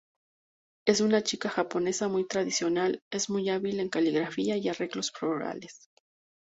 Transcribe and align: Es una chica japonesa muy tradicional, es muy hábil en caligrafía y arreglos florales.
Es 0.87 0.99
una 0.99 1.21
chica 1.21 1.47
japonesa 1.47 2.07
muy 2.07 2.25
tradicional, 2.25 3.03
es 3.11 3.29
muy 3.29 3.47
hábil 3.51 3.79
en 3.79 3.89
caligrafía 3.89 4.57
y 4.57 4.67
arreglos 4.67 5.11
florales. 5.11 5.91